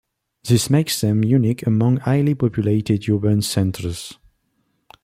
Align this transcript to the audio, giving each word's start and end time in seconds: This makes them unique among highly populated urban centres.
This 0.43 0.67
makes 0.67 0.99
them 0.99 1.23
unique 1.23 1.61
among 1.67 1.97
highly 1.97 2.33
populated 2.33 3.07
urban 3.07 3.43
centres. 3.43 4.17